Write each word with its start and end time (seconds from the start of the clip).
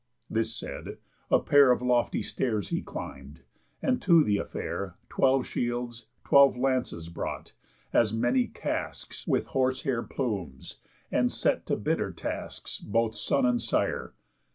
This 0.31 0.51
said, 0.55 0.97
a 1.29 1.37
pair 1.39 1.71
Of 1.71 1.83
lofty 1.83 2.23
stairs 2.23 2.69
he 2.69 2.81
climb'd, 2.81 3.41
and 3.83 4.01
to 4.01 4.23
th' 4.25 4.39
affair 4.41 4.95
Twelve 5.09 5.45
shields, 5.45 6.07
twelve 6.23 6.57
lances 6.57 7.07
brought, 7.07 7.53
as 7.93 8.11
many 8.11 8.47
casques 8.47 9.27
With 9.27 9.45
horsehair 9.45 10.01
plumes; 10.01 10.79
and 11.11 11.31
set 11.31 11.67
to 11.67 11.75
bitter 11.77 12.11
tasks 12.11 12.79
Both 12.79 13.13
son 13.15 13.45
and 13.45 13.61
sire. 13.61 14.15